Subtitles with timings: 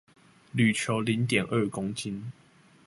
[0.55, 2.31] 鋁球零點二公斤